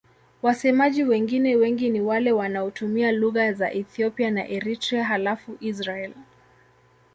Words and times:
Wasemaji 0.41 1.03
wengine 1.03 1.55
wengi 1.55 1.89
ni 1.89 2.01
wale 2.01 2.31
wanaotumia 2.31 3.11
lugha 3.11 3.53
za 3.53 3.71
Ethiopia 3.73 4.31
na 4.31 4.47
Eritrea 4.47 5.03
halafu 5.03 5.57
Israel. 5.59 6.13